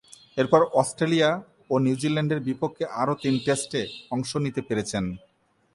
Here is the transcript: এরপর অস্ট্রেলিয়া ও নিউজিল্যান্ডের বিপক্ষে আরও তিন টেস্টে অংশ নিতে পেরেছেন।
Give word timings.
এরপর 0.37 0.61
অস্ট্রেলিয়া 0.73 1.29
ও 1.69 1.75
নিউজিল্যান্ডের 1.79 2.45
বিপক্ষে 2.47 2.85
আরও 3.01 3.13
তিন 3.23 3.35
টেস্টে 3.45 3.81
অংশ 4.11 4.31
নিতে 4.45 4.61
পেরেছেন। 4.67 5.05